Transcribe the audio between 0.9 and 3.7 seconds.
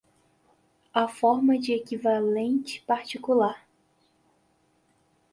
A forma de equivalente particular